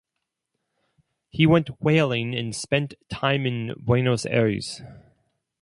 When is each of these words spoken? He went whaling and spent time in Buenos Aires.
He 1.29 1.45
went 1.45 1.79
whaling 1.79 2.33
and 2.33 2.55
spent 2.55 2.95
time 3.07 3.45
in 3.45 3.75
Buenos 3.77 4.25
Aires. 4.25 4.81